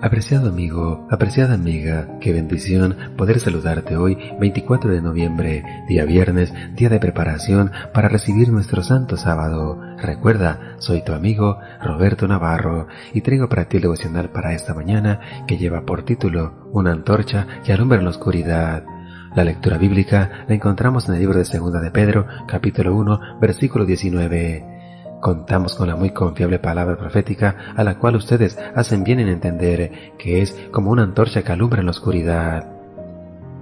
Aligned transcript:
Apreciado 0.00 0.50
amigo, 0.50 1.08
apreciada 1.10 1.54
amiga, 1.54 2.20
qué 2.20 2.32
bendición 2.32 2.96
poder 3.16 3.40
saludarte 3.40 3.96
hoy 3.96 4.16
24 4.38 4.92
de 4.92 5.02
noviembre, 5.02 5.64
día 5.88 6.04
viernes, 6.04 6.54
día 6.76 6.88
de 6.88 7.00
preparación 7.00 7.72
para 7.92 8.08
recibir 8.08 8.52
nuestro 8.52 8.84
santo 8.84 9.16
sábado. 9.16 9.80
Recuerda, 9.96 10.76
soy 10.78 11.02
tu 11.02 11.14
amigo 11.14 11.58
Roberto 11.82 12.28
Navarro 12.28 12.86
y 13.12 13.22
traigo 13.22 13.48
para 13.48 13.64
ti 13.64 13.78
el 13.78 13.82
devocional 13.82 14.30
para 14.30 14.54
esta 14.54 14.72
mañana 14.72 15.44
que 15.48 15.58
lleva 15.58 15.84
por 15.84 16.04
título 16.04 16.68
Una 16.70 16.92
antorcha 16.92 17.48
que 17.64 17.72
alumbra 17.72 17.98
en 17.98 18.04
la 18.04 18.10
oscuridad. 18.10 18.84
La 19.34 19.42
lectura 19.42 19.78
bíblica 19.78 20.44
la 20.46 20.54
encontramos 20.54 21.08
en 21.08 21.16
el 21.16 21.20
libro 21.20 21.38
de 21.40 21.44
Segunda 21.44 21.80
de 21.80 21.90
Pedro, 21.90 22.24
capítulo 22.46 22.94
1, 22.94 23.40
versículo 23.40 23.84
19. 23.84 24.77
Contamos 25.20 25.74
con 25.74 25.88
la 25.88 25.96
muy 25.96 26.10
confiable 26.10 26.58
palabra 26.58 26.96
profética 26.96 27.56
a 27.76 27.82
la 27.82 27.98
cual 27.98 28.16
ustedes 28.16 28.56
hacen 28.74 29.02
bien 29.02 29.18
en 29.18 29.28
entender 29.28 30.12
que 30.16 30.42
es 30.42 30.56
como 30.70 30.90
una 30.90 31.02
antorcha 31.02 31.42
que 31.42 31.52
alumbra 31.52 31.80
en 31.80 31.86
la 31.86 31.90
oscuridad. 31.90 32.78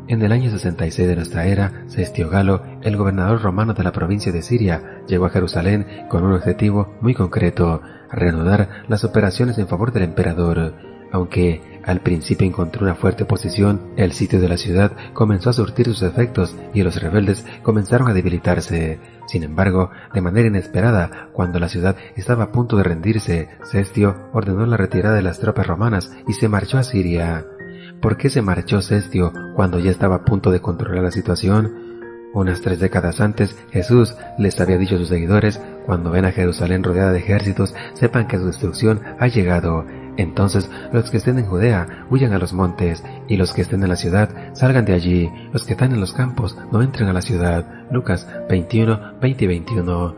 En 0.08 0.22
el 0.22 0.30
año 0.32 0.50
66 0.50 1.08
de 1.08 1.16
nuestra 1.16 1.46
era, 1.46 1.84
Cestio 1.88 2.28
Galo, 2.28 2.62
el 2.82 2.96
gobernador 2.96 3.42
romano 3.42 3.74
de 3.74 3.82
la 3.82 3.90
provincia 3.90 4.30
de 4.30 4.42
Siria, 4.42 5.02
llegó 5.08 5.26
a 5.26 5.30
Jerusalén 5.30 5.86
con 6.08 6.22
un 6.22 6.34
objetivo 6.34 6.94
muy 7.00 7.14
concreto, 7.14 7.80
reanudar 8.12 8.84
las 8.86 9.02
operaciones 9.02 9.58
en 9.58 9.66
favor 9.66 9.92
del 9.92 10.04
emperador. 10.04 10.74
Aunque 11.10 11.75
al 11.86 12.00
principio 12.00 12.46
encontró 12.46 12.84
una 12.84 12.96
fuerte 12.96 13.22
oposición, 13.22 13.92
el 13.96 14.12
sitio 14.12 14.40
de 14.40 14.48
la 14.48 14.56
ciudad 14.56 14.92
comenzó 15.14 15.50
a 15.50 15.52
surtir 15.52 15.86
sus 15.86 16.02
efectos 16.02 16.56
y 16.74 16.82
los 16.82 17.00
rebeldes 17.00 17.46
comenzaron 17.62 18.08
a 18.08 18.12
debilitarse. 18.12 18.98
Sin 19.28 19.44
embargo, 19.44 19.90
de 20.12 20.20
manera 20.20 20.48
inesperada, 20.48 21.28
cuando 21.32 21.60
la 21.60 21.68
ciudad 21.68 21.96
estaba 22.16 22.44
a 22.44 22.52
punto 22.52 22.76
de 22.76 22.82
rendirse, 22.82 23.48
Cestio 23.70 24.16
ordenó 24.32 24.66
la 24.66 24.76
retirada 24.76 25.14
de 25.14 25.22
las 25.22 25.38
tropas 25.38 25.66
romanas 25.66 26.10
y 26.26 26.32
se 26.32 26.48
marchó 26.48 26.78
a 26.78 26.82
Siria. 26.82 27.46
¿Por 28.00 28.16
qué 28.16 28.30
se 28.30 28.42
marchó 28.42 28.82
Cestio 28.82 29.32
cuando 29.54 29.78
ya 29.78 29.90
estaba 29.92 30.16
a 30.16 30.24
punto 30.24 30.50
de 30.50 30.60
controlar 30.60 31.04
la 31.04 31.10
situación? 31.12 31.86
Unas 32.34 32.60
tres 32.60 32.80
décadas 32.80 33.20
antes, 33.20 33.56
Jesús 33.70 34.14
les 34.38 34.60
había 34.60 34.76
dicho 34.76 34.96
a 34.96 34.98
sus 34.98 35.08
seguidores, 35.08 35.60
cuando 35.86 36.10
ven 36.10 36.24
a 36.24 36.32
Jerusalén 36.32 36.82
rodeada 36.82 37.12
de 37.12 37.20
ejércitos, 37.20 37.74
sepan 37.94 38.26
que 38.26 38.36
su 38.36 38.46
destrucción 38.46 39.00
ha 39.18 39.28
llegado. 39.28 39.86
Entonces 40.16 40.70
los 40.92 41.10
que 41.10 41.18
estén 41.18 41.38
en 41.38 41.46
Judea 41.46 42.06
huyan 42.10 42.32
a 42.32 42.38
los 42.38 42.52
montes, 42.52 43.04
y 43.28 43.36
los 43.36 43.52
que 43.52 43.62
estén 43.62 43.82
en 43.82 43.88
la 43.88 43.96
ciudad 43.96 44.54
salgan 44.54 44.84
de 44.84 44.94
allí. 44.94 45.30
Los 45.52 45.64
que 45.64 45.72
están 45.72 45.92
en 45.92 46.00
los 46.00 46.12
campos 46.12 46.56
no 46.72 46.82
entren 46.82 47.08
a 47.08 47.12
la 47.12 47.22
ciudad. 47.22 47.66
Lucas 47.90 48.28
21, 48.48 49.18
20 49.20 49.44
y 49.44 49.46
21. 49.48 50.16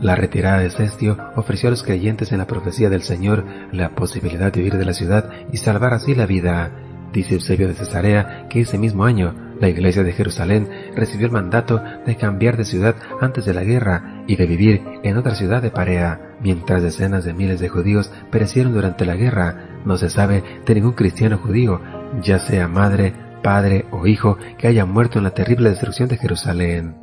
La 0.00 0.14
retirada 0.14 0.58
de 0.60 0.70
Cestio 0.70 1.18
ofreció 1.34 1.68
a 1.68 1.70
los 1.70 1.82
creyentes 1.82 2.30
en 2.30 2.38
la 2.38 2.46
profecía 2.46 2.88
del 2.88 3.02
Señor 3.02 3.44
la 3.72 3.96
posibilidad 3.96 4.52
de 4.52 4.62
huir 4.62 4.76
de 4.76 4.84
la 4.84 4.92
ciudad 4.92 5.30
y 5.52 5.56
salvar 5.56 5.92
así 5.92 6.14
la 6.14 6.26
vida. 6.26 6.70
Dice 7.12 7.34
Eusebio 7.34 7.66
de 7.66 7.74
Cesarea 7.74 8.46
que 8.48 8.60
ese 8.60 8.78
mismo 8.78 9.04
año 9.04 9.34
la 9.60 9.68
iglesia 9.68 10.02
de 10.02 10.12
Jerusalén 10.12 10.68
recibió 10.94 11.26
el 11.26 11.32
mandato 11.32 11.82
de 12.06 12.16
cambiar 12.16 12.56
de 12.56 12.64
ciudad 12.64 12.96
antes 13.20 13.44
de 13.44 13.54
la 13.54 13.64
guerra 13.64 14.24
y 14.26 14.36
de 14.36 14.46
vivir 14.46 14.82
en 15.02 15.16
otra 15.16 15.34
ciudad 15.34 15.62
de 15.62 15.70
Parea, 15.70 16.36
mientras 16.40 16.82
decenas 16.82 17.24
de 17.24 17.34
miles 17.34 17.60
de 17.60 17.68
judíos 17.68 18.10
perecieron 18.30 18.72
durante 18.72 19.04
la 19.04 19.16
guerra. 19.16 19.80
No 19.84 19.96
se 19.96 20.10
sabe 20.10 20.42
de 20.64 20.74
ningún 20.74 20.92
cristiano 20.92 21.38
judío, 21.38 21.80
ya 22.22 22.38
sea 22.38 22.68
madre, 22.68 23.14
padre 23.42 23.86
o 23.90 24.06
hijo, 24.06 24.38
que 24.58 24.68
haya 24.68 24.84
muerto 24.84 25.18
en 25.18 25.24
la 25.24 25.34
terrible 25.34 25.70
destrucción 25.70 26.08
de 26.08 26.18
Jerusalén. 26.18 26.96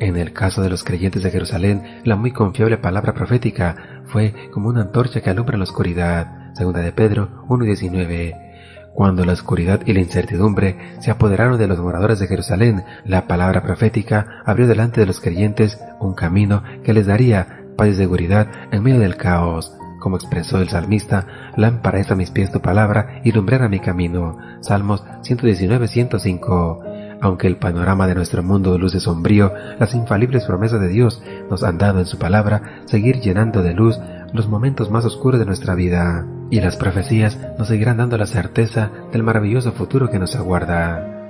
En 0.00 0.16
el 0.16 0.32
caso 0.32 0.62
de 0.62 0.70
los 0.70 0.82
creyentes 0.82 1.22
de 1.22 1.30
Jerusalén, 1.30 2.00
la 2.04 2.16
muy 2.16 2.32
confiable 2.32 2.78
palabra 2.78 3.12
profética 3.12 4.02
fue 4.06 4.34
como 4.50 4.68
una 4.68 4.82
antorcha 4.82 5.20
que 5.20 5.28
alumbra 5.28 5.58
la 5.58 5.64
oscuridad. 5.64 6.54
Segunda 6.54 6.80
de 6.80 6.92
Pedro 6.92 7.44
1.19. 7.48 8.49
Cuando 8.94 9.24
la 9.24 9.32
oscuridad 9.32 9.80
y 9.86 9.92
la 9.92 10.00
incertidumbre 10.00 10.76
se 11.00 11.10
apoderaron 11.10 11.58
de 11.58 11.66
los 11.66 11.78
moradores 11.78 12.18
de 12.18 12.26
Jerusalén, 12.26 12.84
la 13.04 13.26
palabra 13.26 13.62
profética 13.62 14.42
abrió 14.44 14.66
delante 14.66 15.00
de 15.00 15.06
los 15.06 15.20
creyentes 15.20 15.78
un 16.00 16.14
camino 16.14 16.62
que 16.82 16.92
les 16.92 17.06
daría 17.06 17.64
paz 17.76 17.88
y 17.88 17.94
seguridad 17.94 18.48
en 18.72 18.82
medio 18.82 19.00
del 19.00 19.16
caos. 19.16 19.76
Como 20.00 20.16
expresó 20.16 20.60
el 20.60 20.68
salmista, 20.68 21.26
lámpara 21.56 22.00
es 22.00 22.10
a 22.10 22.14
mis 22.14 22.30
pies 22.30 22.50
tu 22.50 22.60
palabra 22.60 23.20
y 23.22 23.32
lumbrera 23.32 23.68
mi 23.68 23.80
camino. 23.80 24.38
Salmos 24.60 25.04
119-105. 25.22 27.18
Aunque 27.22 27.46
el 27.46 27.56
panorama 27.56 28.06
de 28.06 28.14
nuestro 28.14 28.42
mundo 28.42 28.78
luce 28.78 28.98
sombrío, 28.98 29.52
las 29.78 29.94
infalibles 29.94 30.46
promesas 30.46 30.80
de 30.80 30.88
Dios 30.88 31.22
nos 31.50 31.62
han 31.62 31.76
dado 31.78 32.00
en 32.00 32.06
su 32.06 32.18
palabra 32.18 32.82
seguir 32.86 33.20
llenando 33.20 33.62
de 33.62 33.74
luz 33.74 33.98
los 34.32 34.48
momentos 34.48 34.90
más 34.90 35.04
oscuros 35.04 35.38
de 35.38 35.46
nuestra 35.46 35.74
vida 35.74 36.26
y 36.50 36.60
las 36.60 36.76
profecías 36.76 37.38
nos 37.58 37.68
seguirán 37.68 37.98
dando 37.98 38.18
la 38.18 38.26
certeza 38.26 38.90
del 39.12 39.22
maravilloso 39.22 39.72
futuro 39.72 40.10
que 40.10 40.18
nos 40.18 40.34
aguarda. 40.36 41.20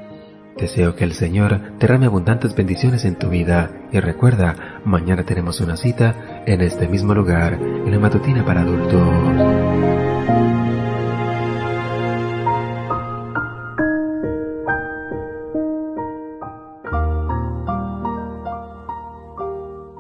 Deseo 0.56 0.94
que 0.96 1.04
el 1.04 1.12
Señor 1.12 1.78
derrame 1.78 2.06
abundantes 2.06 2.54
bendiciones 2.54 3.04
en 3.04 3.16
tu 3.16 3.28
vida 3.28 3.70
y 3.92 4.00
recuerda, 4.00 4.80
mañana 4.84 5.24
tenemos 5.24 5.60
una 5.60 5.76
cita 5.76 6.42
en 6.46 6.60
este 6.60 6.88
mismo 6.88 7.14
lugar, 7.14 7.54
en 7.54 7.90
la 7.90 7.98
matutina 7.98 8.44
para 8.44 8.62
adultos. 8.62 9.80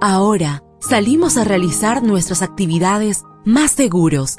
Ahora 0.02 0.62
salimos 0.80 1.36
a 1.36 1.44
realizar 1.44 2.02
nuestras 2.02 2.42
actividades 2.42 3.22
más 3.44 3.72
seguros, 3.72 4.38